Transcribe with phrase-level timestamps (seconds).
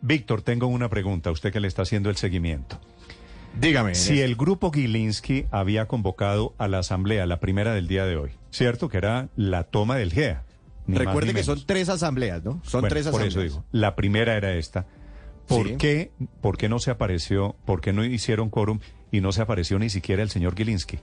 [0.00, 1.30] Víctor, tengo una pregunta.
[1.30, 2.80] Usted que le está haciendo el seguimiento.
[3.60, 3.94] Dígame.
[3.94, 8.32] Si el grupo Gilinski había convocado a la asamblea, la primera del día de hoy,
[8.50, 8.88] ¿cierto?
[8.88, 10.42] Que era la toma del GEA.
[10.88, 11.46] Recuerde que menos.
[11.46, 12.60] son tres asambleas, ¿no?
[12.64, 13.32] Son Bueno, tres por asambleas.
[13.32, 14.86] eso digo, la primera era esta.
[15.46, 15.76] ¿Por, Sí.
[15.78, 18.80] qué, ¿Por qué no se apareció, por qué no hicieron quórum
[19.12, 20.98] y no se apareció ni siquiera el señor Gilinski?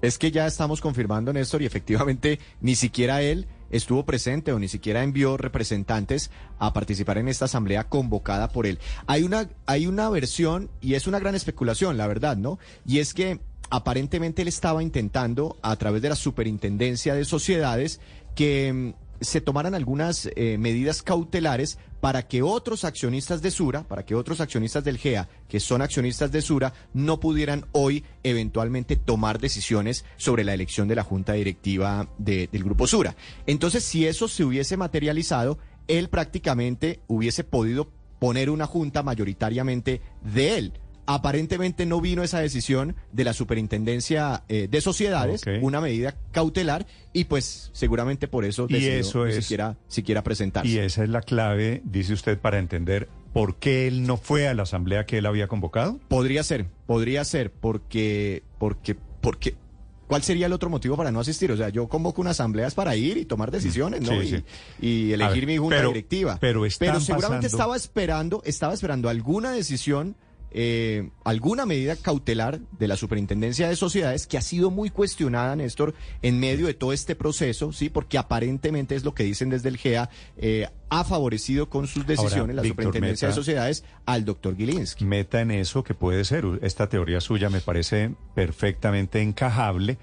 [0.00, 4.68] Es que ya estamos confirmando, Néstor, y efectivamente ni siquiera él estuvo presente o ni
[4.68, 8.78] siquiera envió representantes a participar en esta asamblea convocada por él.
[9.06, 12.58] Hay una, hay una versión, y es una gran especulación, la verdad, ¿no?
[12.84, 18.00] Y es que aparentemente él estaba intentando, a través de la superintendencia de sociedades,
[18.34, 24.04] que mm, se tomaran algunas eh, medidas cautelares para que otros accionistas de Sura, para
[24.04, 29.38] que otros accionistas del GEA, que son accionistas de Sura, no pudieran hoy eventualmente tomar
[29.40, 33.16] decisiones sobre la elección de la junta directiva de- del Grupo Sura.
[33.46, 40.58] Entonces, si eso se hubiese materializado, él prácticamente hubiese podido poner una junta mayoritariamente de
[40.58, 40.72] él.
[41.06, 47.24] Aparentemente no vino esa decisión de la superintendencia eh, de sociedades, una medida cautelar, y
[47.24, 50.68] pues seguramente por eso Y decidió eso ni es- siquiera, siquiera presentarse.
[50.68, 54.54] Y esa es la clave, dice usted, para entender por qué él no fue a
[54.54, 55.98] la asamblea que él había convocado.
[56.08, 59.54] Podría ser, podría ser, porque, porque, porque,
[60.08, 61.52] ¿cuál sería el otro motivo para no asistir?
[61.52, 64.08] O sea, yo convoco una asamblea para ir y tomar decisiones, ¿no?
[64.08, 64.44] Sí, y, sí.
[64.80, 66.38] y elegir ver, mi junta pero- directiva.
[66.40, 70.16] pero están seguramente pasando- estaba esperando, estaba esperando alguna decisión,
[70.50, 75.94] eh, alguna medida cautelar de la Superintendencia de Sociedades que ha sido muy cuestionada, Néstor,
[76.22, 79.76] en medio de todo este proceso, sí, porque aparentemente es lo que dicen desde el
[79.76, 85.04] GEA, eh, ha favorecido con sus decisiones la Víctor, Superintendencia de Sociedades al doctor Gilinski.
[85.04, 86.44] Meta en eso que puede ser.
[86.62, 89.98] Esta teoría suya me parece perfectamente encajable.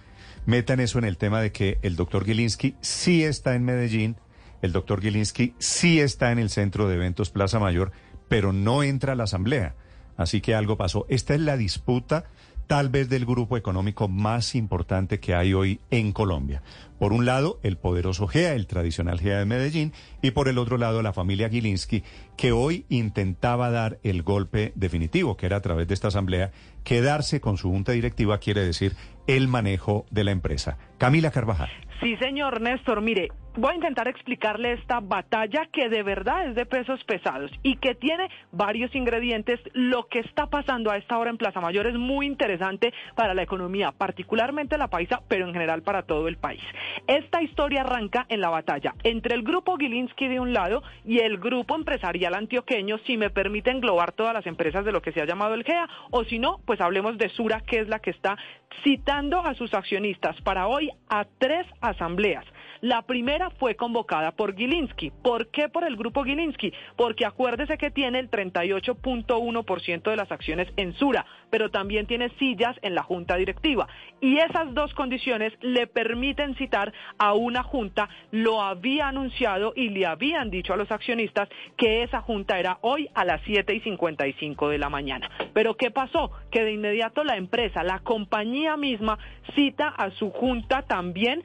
[0.46, 4.18] Meta en eso en el tema de que el doctor Gilinski sí está en Medellín,
[4.62, 7.92] el doctor Gilinski sí está en el centro de eventos Plaza Mayor,
[8.28, 9.76] pero no entra a la asamblea.
[10.18, 11.06] Así que algo pasó.
[11.10, 12.26] Esta es la disputa
[12.68, 16.62] tal vez del grupo económico más importante que hay hoy en Colombia.
[16.98, 20.78] Por un lado, el poderoso GEA, el tradicional GEA de Medellín, y por el otro
[20.78, 22.04] lado, la familia Gilinski,
[22.38, 26.52] que hoy intentaba dar el golpe definitivo, que era a través de esta asamblea,
[26.84, 28.94] quedarse con su junta directiva quiere decir
[29.28, 30.78] el manejo de la empresa.
[30.98, 31.70] Camila Carvajal.
[32.02, 36.66] Sí, señor Néstor, mire, voy a intentar explicarle esta batalla que de verdad es de
[36.66, 39.60] pesos pesados y que tiene varios ingredientes.
[39.74, 43.44] Lo que está pasando a esta hora en Plaza Mayor es muy interesante para la
[43.44, 46.64] economía, particularmente la paisa, pero en general para todo el país.
[47.08, 51.38] Esta historia arranca en la batalla entre el grupo Gilinski de un lado y el
[51.38, 55.26] grupo empresarial antioqueño, si me permite englobar todas las empresas de lo que se ha
[55.26, 58.38] llamado el GEA, o si no, pues hablemos de Sura, que es la que está
[58.84, 62.46] citando a sus accionistas para hoy a tres asambleas.
[62.84, 65.10] La primera fue convocada por Gilinski.
[65.10, 66.74] ¿Por qué por el grupo Gilinski?
[66.98, 72.76] Porque acuérdese que tiene el 38.1% de las acciones en Sura, pero también tiene sillas
[72.82, 73.88] en la junta directiva.
[74.20, 78.10] Y esas dos condiciones le permiten citar a una junta.
[78.32, 83.10] Lo había anunciado y le habían dicho a los accionistas que esa junta era hoy
[83.14, 85.32] a las 7 y 55 de la mañana.
[85.54, 86.32] Pero ¿qué pasó?
[86.52, 89.20] Que de inmediato la empresa, la compañía misma,
[89.56, 91.44] cita a su junta también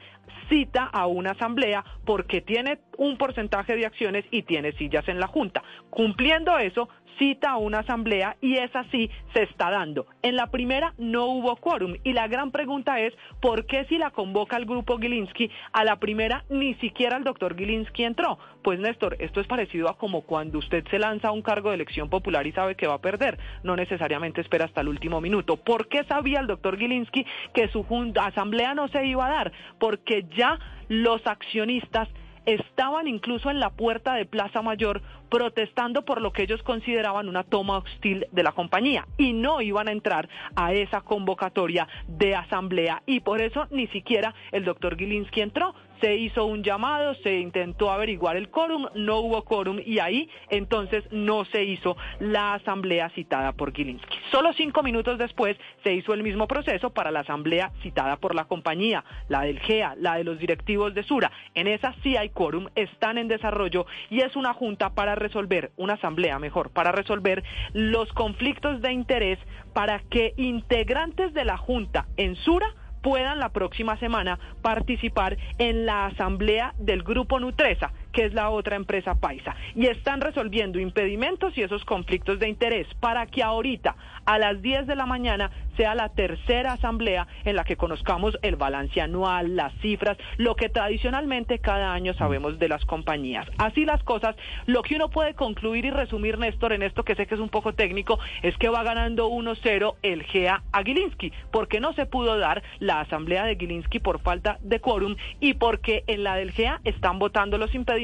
[0.49, 5.27] cita a una asamblea porque tiene un porcentaje de acciones y tiene sillas en la
[5.27, 5.63] Junta.
[5.89, 10.07] Cumpliendo eso, cita a una asamblea y esa sí se está dando.
[10.23, 14.09] En la primera no hubo quórum y la gran pregunta es ¿por qué si la
[14.11, 18.39] convoca el grupo Gilinski a la primera ni siquiera el doctor Gilinski entró?
[18.61, 21.75] Pues Néstor, esto es parecido a como cuando usted se lanza a un cargo de
[21.75, 25.55] elección popular y sabe que va a perder, no necesariamente espera hasta el último minuto.
[25.57, 27.85] ¿Por qué sabía el doctor Gilinski que su
[28.19, 29.51] asamblea no se iba a dar?
[29.79, 32.09] Porque ya los accionistas
[32.45, 37.43] estaban incluso en la puerta de Plaza Mayor protestando por lo que ellos consideraban una
[37.43, 43.03] toma hostil de la compañía y no iban a entrar a esa convocatoria de asamblea
[43.05, 47.91] y por eso ni siquiera el doctor Gilinski entró, se hizo un llamado, se intentó
[47.91, 53.53] averiguar el quórum, no hubo quórum y ahí entonces no se hizo la asamblea citada
[53.53, 54.17] por Gilinski.
[54.31, 58.45] Solo cinco minutos después se hizo el mismo proceso para la asamblea citada por la
[58.45, 61.31] compañía, la del GEA, la de los directivos de Sura.
[61.53, 65.93] En esa sí hay quórum, están en desarrollo y es una junta para resolver, una
[65.93, 67.43] asamblea mejor, para resolver
[67.73, 69.39] los conflictos de interés
[69.73, 72.73] para que integrantes de la junta en Sura
[73.09, 78.75] puedan la próxima semana participar en la asamblea del grupo Nutresa, que es la otra
[78.75, 83.95] empresa paisa, y están resolviendo impedimentos y esos conflictos de interés para que ahorita
[84.25, 88.57] a las 10 de la mañana sea la tercera asamblea en la que conozcamos el
[88.57, 93.47] balance anual, las cifras, lo que tradicionalmente cada año sabemos de las compañías.
[93.57, 94.35] Así las cosas,
[94.65, 97.49] lo que uno puede concluir y resumir, Néstor, en esto que sé que es un
[97.49, 102.37] poco técnico, es que va ganando 1-0 el GEA a Gilinski, porque no se pudo
[102.37, 106.81] dar la asamblea de Gilinski por falta de quórum y porque en la del GEA
[106.83, 107.98] están votando los impedimentos,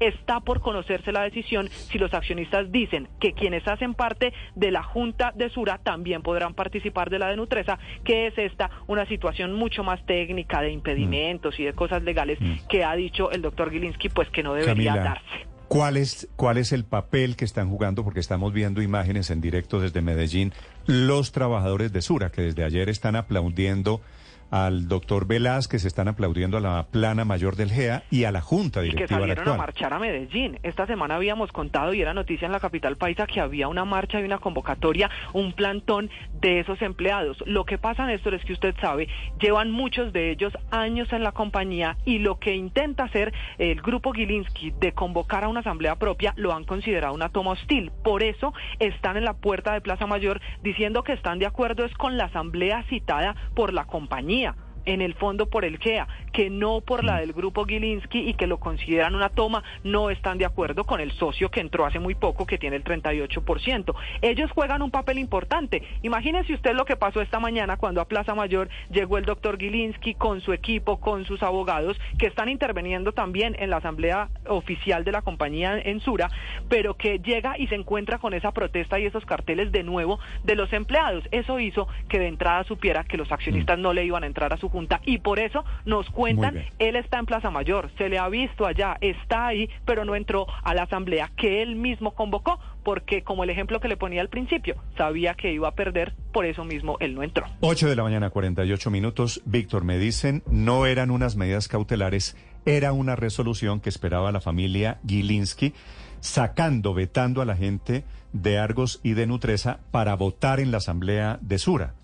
[0.00, 4.82] está por conocerse la decisión si los accionistas dicen que quienes hacen parte de la
[4.82, 9.52] Junta de Sura también podrán participar de la de Nutresa, que es esta una situación
[9.52, 12.38] mucho más técnica de impedimentos y de cosas legales
[12.68, 15.54] que ha dicho el doctor Gilinski, pues que no debería Camila, darse.
[15.68, 18.04] ¿Cuál es, ¿Cuál es el papel que están jugando?
[18.04, 20.52] Porque estamos viendo imágenes en directo desde Medellín,
[20.86, 24.00] los trabajadores de Sura, que desde ayer están aplaudiendo
[24.50, 28.80] al doctor Velázquez, están aplaudiendo a la plana mayor del GEA y a la junta
[28.84, 30.58] y que directiva salieron a marchar a Medellín.
[30.62, 34.20] Esta semana habíamos contado y era noticia en la capital paisa que había una marcha
[34.20, 36.10] y una convocatoria, un plantón
[36.40, 37.42] de esos empleados.
[37.46, 39.08] Lo que pasa, Néstor, es que usted sabe,
[39.40, 44.12] llevan muchos de ellos años en la compañía y lo que intenta hacer el grupo
[44.12, 47.90] Gilinski de convocar a una asamblea propia lo han considerado una toma hostil.
[48.02, 51.94] Por eso están en la puerta de Plaza Mayor diciendo que están de acuerdo es
[51.94, 54.63] con la asamblea citada por la compañía Yeah.
[54.86, 58.46] En el fondo por el GEA, que no por la del grupo Gilinski y que
[58.46, 62.14] lo consideran una toma, no están de acuerdo con el socio que entró hace muy
[62.14, 63.94] poco, que tiene el 38%.
[64.22, 65.82] Ellos juegan un papel importante.
[66.02, 70.14] Imagínense usted lo que pasó esta mañana cuando a Plaza Mayor llegó el doctor Gilinski
[70.14, 75.12] con su equipo, con sus abogados, que están interviniendo también en la asamblea oficial de
[75.12, 76.30] la compañía en Sura,
[76.68, 80.54] pero que llega y se encuentra con esa protesta y esos carteles de nuevo de
[80.54, 81.24] los empleados.
[81.30, 84.56] Eso hizo que de entrada supiera que los accionistas no le iban a entrar a
[84.56, 88.28] su junta y por eso nos cuentan, él está en Plaza Mayor, se le ha
[88.28, 93.22] visto allá, está ahí, pero no entró a la asamblea que él mismo convocó, porque
[93.22, 96.64] como el ejemplo que le ponía al principio, sabía que iba a perder, por eso
[96.64, 97.46] mismo él no entró.
[97.60, 99.40] 8 de la mañana, 48 minutos.
[99.44, 102.36] Víctor, me dicen, no eran unas medidas cautelares,
[102.66, 105.72] era una resolución que esperaba la familia Gilinski,
[106.20, 111.38] sacando, vetando a la gente de Argos y de Nutresa para votar en la asamblea
[111.40, 111.94] de Sura.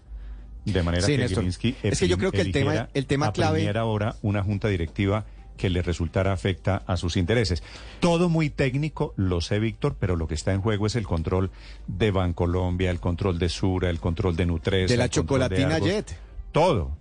[0.65, 1.29] De manera Sí, que.
[1.29, 4.43] Gilinski Es que yo creo que el tema- el tema a clave- primera hora una
[4.43, 5.25] junta directiva
[5.57, 7.63] que le resultara afecta a sus intereses.
[8.01, 11.51] Todo muy técnico, lo sé, Víctor, pero lo que está en juego es el control
[11.87, 14.91] de Bancolombia, el control de Sura, el control de Nutresa.
[14.93, 15.79] De la de chocolatina.
[15.79, 16.17] Jet.
[16.53, 16.97] Todo.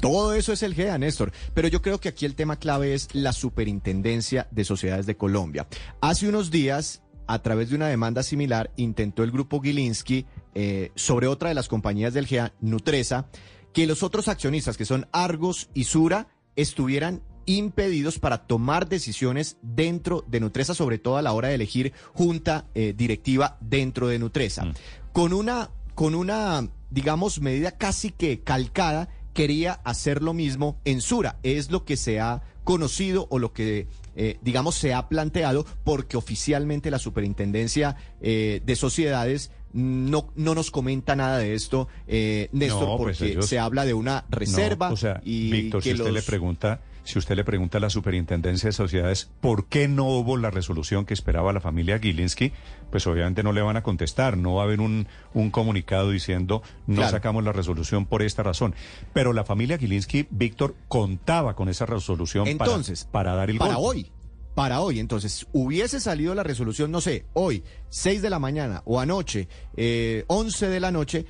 [0.00, 1.30] Todo eso es el GEA, Néstor.
[1.52, 5.66] Pero yo creo que aquí el tema clave es la Superintendencia de Sociedades de Colombia.
[6.00, 11.26] Hace unos días, a través de una demanda similar, intentó el grupo Gilinski eh, sobre
[11.26, 13.26] otra de las compañías del GEA, Nutresa,
[13.72, 20.24] que los otros accionistas, que son Argos y Sura, estuvieran impedidos para tomar decisiones dentro
[20.28, 24.72] de Nutresa, sobre todo a la hora de elegir junta eh, directiva dentro de Nutresa.
[25.12, 31.38] Con una, con una, digamos, medida casi que calcada, quería hacer lo mismo en Sura.
[31.42, 36.16] Es lo que se ha conocido o lo que, eh, digamos, se ha planteado porque
[36.16, 42.88] oficialmente la Superintendencia eh, de Sociedades no, no nos comenta nada de esto, eh, Néstor,
[42.88, 44.88] No, pues porque ellos- se habla de una reserva.
[44.88, 47.78] No, o sea, y Víctor, que si usted los- le pregunta, si usted le pregunta
[47.78, 51.98] a la Superintendencia de Sociedades por qué no hubo la resolución que esperaba la familia
[51.98, 52.52] Gilinski,
[52.90, 56.62] pues obviamente no le van a contestar, no va a haber un, un comunicado diciendo
[56.86, 57.10] no Claro.
[57.10, 58.74] sacamos la resolución por esta razón.
[59.12, 63.76] Pero la familia Gilinski, Víctor, contaba con esa resolución para- Entonces, para, dar el para
[63.76, 64.00] golpe.
[64.00, 64.12] hoy.
[64.54, 69.00] Para hoy, entonces, hubiese salido la resolución, no sé, hoy, 6 de la mañana o
[69.00, 71.24] anoche, eh, 11 de la noche,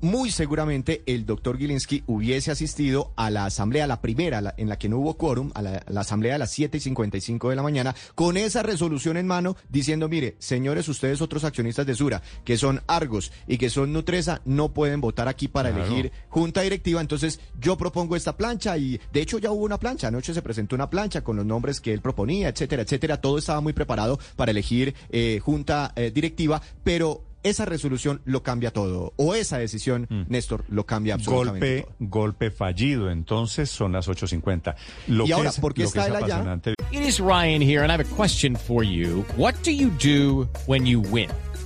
[0.00, 4.78] muy seguramente el doctor Gilinski hubiese asistido a la asamblea, la primera, la- en la
[4.78, 7.62] que no hubo quórum, a la, la asamblea a las 7 y 55 de la
[7.62, 12.56] mañana, con esa resolución en mano, diciendo, mire, señores, ustedes otros accionistas de Sura, que
[12.56, 15.84] son Argos y que son Nutresa, no pueden votar aquí para Claro.
[15.86, 20.08] elegir junta directiva, entonces yo propongo esta plancha y de hecho ya hubo una plancha,
[20.08, 23.60] anoche se presentó una plancha con los nombres que él proponía, etcétera, etcétera, todo estaba
[23.60, 29.12] muy preparado para elegir eh, junta eh, directiva, pero esa resolución lo cambia todo.
[29.16, 33.10] O esa decisión, Néstor, lo cambia absolutamente Golpe, golpe fallido.
[33.10, 34.74] Entonces son las 8.50.
[35.08, 36.60] Lo Y que ahora, es- ¿por qué lo que está es él allá?
[36.92, 39.24] It is Ryan here, and I have a question for you.
[39.36, 41.28] What do you do when you win?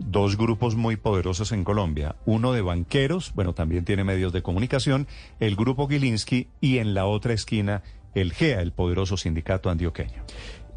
[0.00, 2.16] dos grupos muy poderosos en Colombia.
[2.26, 5.06] Uno de banqueros, bueno, también tiene medios de comunicación,
[5.38, 7.82] el grupo Gilinski, y en la otra esquina,
[8.14, 10.24] el GEA, el poderoso sindicato antioqueño.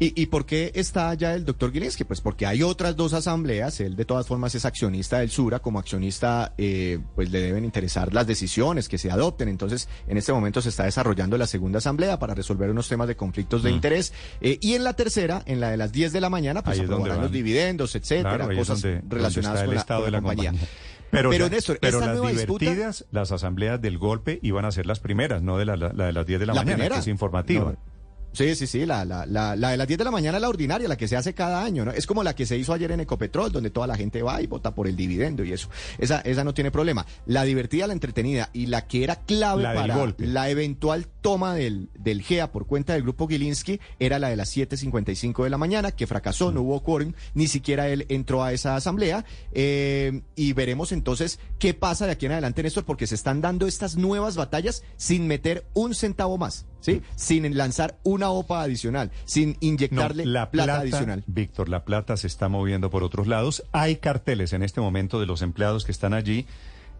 [0.00, 2.04] ¿Y, y por qué está allá el doctor Gilinski?
[2.04, 3.78] Pues porque hay otras dos asambleas.
[3.80, 5.60] Él de todas formas es accionista del Sura.
[5.60, 9.48] Como accionista, eh, pues le deben interesar las decisiones que se adopten.
[9.48, 13.16] Entonces, en este momento se está desarrollando la segunda asamblea para resolver unos temas de
[13.16, 14.12] conflictos de interés.
[14.40, 16.92] Eh, y en la tercera, en la de las 10 de la mañana, pues donde
[16.94, 20.10] aprobarán los dividendos, etcétera, Claro, cosas donde- donde relacionadas con el la, estado con de
[20.10, 20.50] la compañía.
[20.50, 20.68] compañía.
[21.10, 24.72] Pero, Pero, ya- Néstor, pero las nueva disputa- divertidas, las asambleas del golpe iban a
[24.72, 26.94] ser las primeras, no de la, la- la de las 10 de la, mañana, primera.
[26.96, 27.64] que es informativa.
[27.72, 27.93] No.
[28.34, 30.88] Sí, sí, sí, la, la, la, la de las 10 de la mañana, la ordinaria,
[30.88, 31.92] la que se hace cada año, ¿no?
[31.92, 34.46] Es como la que se hizo ayer en Ecopetrol, donde toda la gente va y
[34.46, 35.68] vota por el dividendo y eso.
[35.98, 37.06] Esa, esa no tiene problema.
[37.26, 41.88] La divertida, la entretenida y la que era clave La para la eventual toma del,
[41.98, 45.90] del GEA por cuenta del grupo Gilinski era la de las 7.55 de la mañana,
[45.90, 49.24] que fracasó, no hubo quórum, ni siquiera él entró a esa asamblea.
[49.52, 53.66] eh, y veremos entonces qué pasa de aquí en adelante, Néstor, porque se están dando
[53.66, 57.00] estas nuevas batallas sin meter un centavo más, ¿sí?
[57.16, 61.24] Sin lanzar una OPA adicional, sin No, inyectarle la plata, plata, adicional.
[61.26, 63.64] Víctor, la plata se está moviendo por otros lados.
[63.72, 66.44] Hay carteles en este momento de los empleados que están allí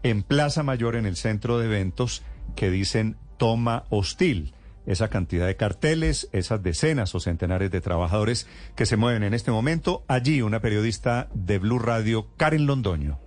[0.01, 2.23] en Plaza Mayor, en el centro de eventos,
[2.55, 4.53] que dicen toma hostil.
[4.85, 9.49] Esa cantidad de carteles, esas decenas o centenares de trabajadores que se mueven en este
[9.49, 10.03] momento.
[10.07, 13.24] Allí una periodista de Blue Radio, Karen Londoño.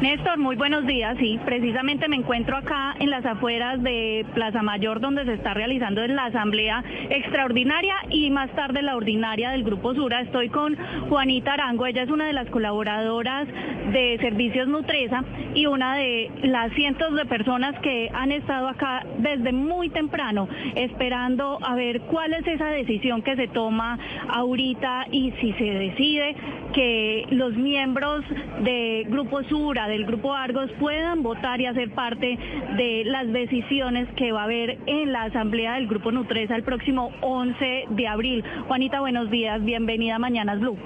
[0.00, 1.16] Néstor, muy buenos días.
[1.18, 6.06] Sí, precisamente me encuentro acá en las afueras de Plaza Mayor, donde se está realizando
[6.06, 10.20] la asamblea extraordinaria y más tarde la ordinaria del Grupo Sura.
[10.20, 10.76] Estoy con
[11.08, 13.48] Juanita Arango, ella es una de las colaboradoras
[13.92, 15.24] de Servicios Nutresa
[15.54, 21.58] y una de las cientos de personas que han estado acá desde muy temprano esperando
[21.60, 26.36] a ver cuál es esa decisión que se toma ahorita y si se decide
[26.72, 28.24] que los miembros
[28.60, 32.38] de Grupo Sura, del Grupo Argos, puedan votar y hacer parte
[32.76, 37.10] de las decisiones que va a haber en la asamblea del Grupo Nutresa el próximo
[37.20, 38.44] 11 de abril.
[38.66, 40.78] Juanita, buenos días, bienvenida a Mañanas Blue.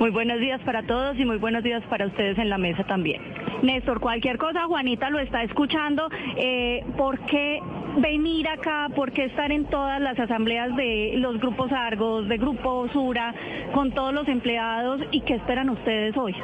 [0.00, 3.20] Muy buenos días para todos y muy buenos días para ustedes en la mesa también.
[3.62, 6.08] Néstor, cualquier cosa, Juanita lo está escuchando.
[6.36, 7.60] Eh, ¿Por qué
[7.98, 8.88] venir acá?
[8.94, 13.34] ¿Por qué estar en todas las asambleas de los grupos Argos, de Grupo Sura,
[13.72, 16.34] con todos los empleados y qué esperan ustedes hoy?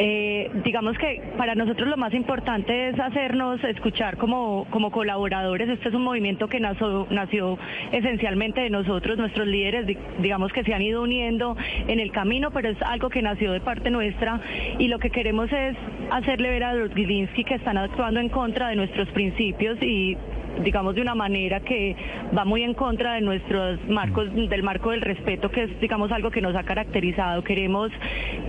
[0.00, 5.68] Eh, digamos que para nosotros lo más importante es hacernos escuchar como, como colaboradores.
[5.68, 7.58] Este es un movimiento que nació, nació
[7.90, 11.56] esencialmente de nosotros, nuestros líderes, di- digamos que se han ido uniendo
[11.88, 14.40] en el camino, pero es algo que nació de parte nuestra
[14.78, 15.76] y lo que queremos es
[16.12, 20.16] hacerle ver a los Gilinski que están actuando en contra de nuestros principios y
[20.62, 21.96] digamos de una manera que
[22.36, 26.30] va muy en contra de nuestros marcos del marco del respeto que es digamos algo
[26.30, 27.42] que nos ha caracterizado.
[27.42, 27.90] Queremos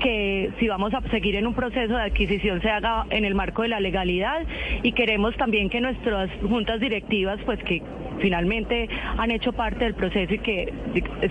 [0.01, 3.62] que si vamos a seguir en un proceso de adquisición se haga en el marco
[3.63, 4.46] de la legalidad
[4.84, 7.82] y queremos también que nuestras juntas directivas pues que
[8.22, 10.74] finalmente han hecho parte del proceso y que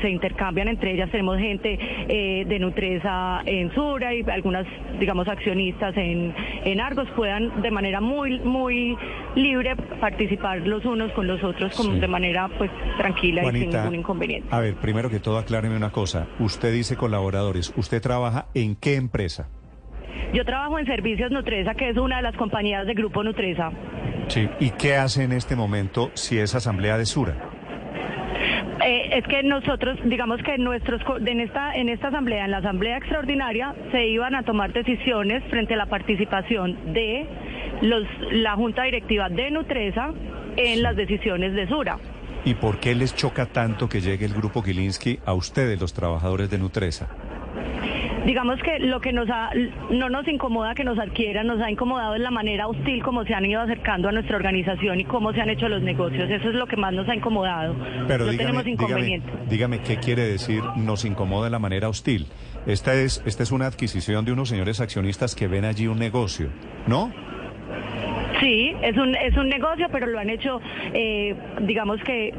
[0.00, 1.11] se intercambian entre ellas.
[1.11, 1.78] Tenemos gente
[2.09, 4.66] eh, de Nutresa en Sura y algunas,
[4.99, 8.97] digamos, accionistas en, en Argos puedan de manera muy, muy
[9.35, 12.00] libre participar los unos con los otros como Sí.
[12.00, 14.49] de manera pues tranquila y sin ningún inconveniente.
[14.50, 16.26] a ver, primero que todo acláreme una cosa.
[16.38, 17.73] Usted dice colaboradores.
[17.76, 19.49] ¿Usted trabaja en qué empresa?
[20.35, 23.71] Yo trabajo en Servicios Nutresa, que es una de las compañías del Grupo Nutresa.
[24.28, 24.49] Sí.
[24.61, 27.35] ¿Y qué hace en este momento si es asamblea de Sura?
[28.85, 32.97] Eh, es que nosotros, digamos que nuestros en esta en esta asamblea, en la asamblea
[32.97, 37.26] extraordinaria, se iban a tomar decisiones frente a la participación de
[37.82, 40.12] los la junta directiva de Nutresa
[40.56, 41.99] en las decisiones de Sura.
[42.44, 46.49] ¿Y por qué les choca tanto que llegue el grupo Gilinski a ustedes, los trabajadores
[46.50, 47.08] de Nutresa?
[48.26, 49.50] Digamos que lo que nos ha,
[49.90, 53.34] no nos incomoda que nos adquieran, nos ha incomodado es la manera hostil como se
[53.34, 56.28] han ido acercando a nuestra organización y cómo se han hecho los negocios.
[56.30, 57.75] Eso es lo que más nos ha incomodado.
[58.06, 59.32] Pero no dígame, tenemos dígame, inconveniente.
[59.48, 62.26] dígame qué quiere decir nos incomoda la manera hostil.
[62.66, 66.48] Esta es, esta es una adquisición de unos señores accionistas que ven allí un negocio,
[66.87, 67.10] ¿no?
[68.40, 70.60] Sí, es un, es un negocio, pero lo han hecho,
[70.92, 72.32] eh, digamos que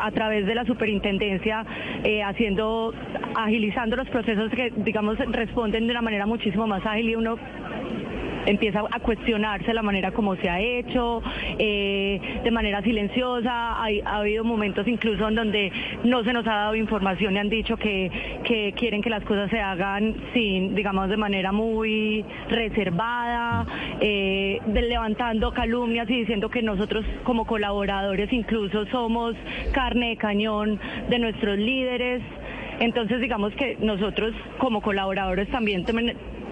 [0.00, 1.64] a través de la superintendencia,
[2.04, 2.92] eh, haciendo,
[3.34, 7.36] agilizando los procesos que, digamos, responden de una manera muchísimo más ágil y uno
[8.46, 11.22] empieza a cuestionarse la manera como se ha hecho,
[11.58, 13.74] eh, de manera silenciosa.
[13.82, 15.72] Ha habido momentos incluso en donde
[16.04, 18.10] no se nos ha dado información y han dicho que,
[18.44, 23.66] que quieren que las cosas se hagan sin, digamos, de manera muy reservada,
[24.00, 29.34] eh, levantando calumnias y diciendo que nosotros como colaboradores incluso somos
[29.72, 32.22] carne de cañón de nuestros líderes.
[32.80, 35.84] Entonces, digamos que nosotros como colaboradores también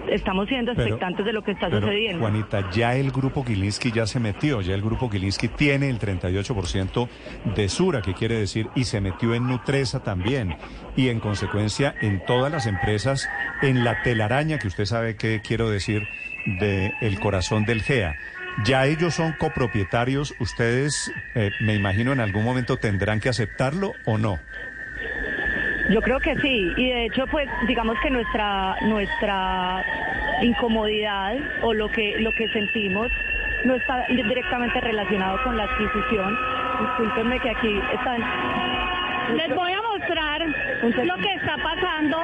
[0.09, 2.19] estamos siendo Pero- expectantes de lo que está sucediendo.
[2.19, 7.07] Juanita, ya el grupo Gilinski ya se metió, ya el grupo Gilinski tiene el 38%
[7.55, 10.55] de Sura, que quiere decir, y se metió en Nutresa también,
[10.95, 13.27] y en consecuencia en todas las empresas,
[13.61, 16.07] en la telaraña, que usted sabe qué quiero decir,
[16.59, 18.15] de el corazón del GEA.
[18.65, 24.17] Ya ellos son copropietarios, ustedes, eh, me imagino, en algún momento tendrán que aceptarlo o
[24.19, 24.37] no.
[25.89, 29.83] Yo creo que sí, y de hecho, pues, digamos que nuestra nuestra
[30.41, 33.11] incomodidad o lo que lo que sentimos
[33.65, 36.37] no está directamente relacionado con la adquisición.
[36.79, 38.21] Discúlpenme que aquí están.
[39.35, 42.23] Les voy a mostrar lo que está pasando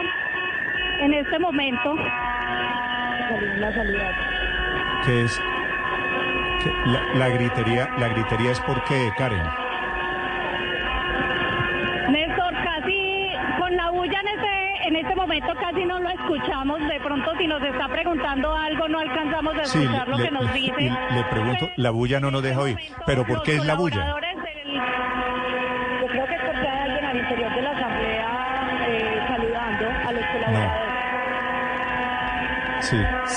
[1.01, 1.96] en este momento.
[3.58, 4.12] La salida.
[5.06, 5.42] ¿Qué es?
[6.63, 6.72] ¿Qué?
[6.86, 9.69] La, la gritería, la gritería es porque, Karen.
[14.89, 16.79] En este momento casi no lo escuchamos.
[16.88, 20.31] De pronto si nos está preguntando algo no alzamos a Sí, escuchar lo le, que
[20.31, 20.74] nos dice.
[20.81, 24.15] le- le pregunto, la bulla no nos deja oír, pero ¿por qué es la bulla?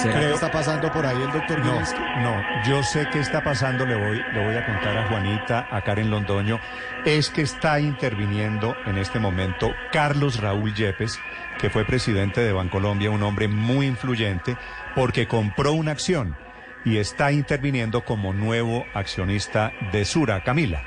[0.02, 1.80] Sí, ¿Será que creo- está pasando por ahí el doctor No,
[2.20, 5.80] no, yo sé qué está pasando, le voy, le voy a contar a Juanita, a
[5.82, 6.58] Karen Londoño,
[7.04, 11.20] es que está interviniendo en este momento Carlos Raúl Yepes,
[11.58, 14.56] que fue presidente de Bancolombia, un hombre muy influyente,
[14.94, 16.36] porque compró una acción
[16.84, 20.42] y está interviniendo como nuevo accionista de Sura.
[20.42, 20.82] Camila.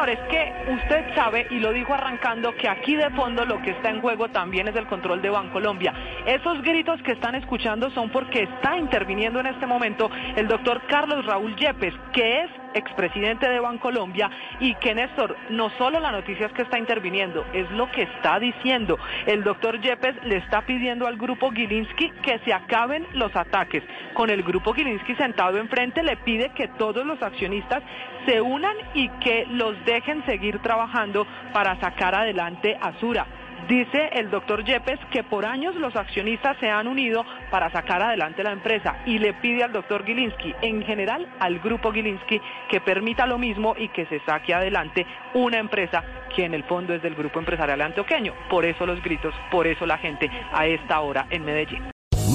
[0.00, 3.90] Señores, que usted sabe, y lo dijo arrancando, que aquí de fondo lo que está
[3.90, 5.92] en juego también es el control de Bancolombia.
[6.24, 11.26] Esos gritos que están escuchando son porque está interviniendo en este momento el doctor Carlos
[11.26, 14.30] Raúl Yepes, que es expresidente de Bancolombia
[14.60, 18.38] y que Néstor, no solo la noticia es que está interviniendo, es lo que está
[18.38, 18.98] diciendo.
[19.26, 23.82] El doctor Yepes le está pidiendo al grupo Gilinski que se acaben los ataques.
[24.14, 27.82] Con el grupo Gilinski sentado enfrente le pide que todos los accionistas
[28.26, 33.26] se unan y que los dejen seguir trabajando para sacar adelante a Sura.
[33.68, 38.42] Dice el doctor Yepes que por años los accionistas se han unido para sacar adelante
[38.42, 43.26] la empresa y le pide al doctor Gilinski, en general al grupo Gilinski, que permita
[43.26, 46.02] lo mismo y que se saque adelante una empresa
[46.34, 48.34] que en el fondo es del grupo empresarial antioqueño.
[48.48, 51.99] Por eso los gritos, por eso la gente a esta hora en Medellín.